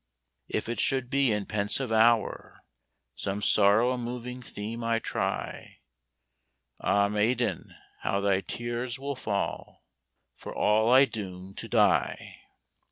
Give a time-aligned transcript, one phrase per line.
[0.47, 2.63] If it should be in pensive hour
[3.15, 5.77] Some sorrow moving theme I try,
[6.79, 9.83] Ah, maiden, how thy tears will fall,
[10.35, 12.41] For all I doom to die!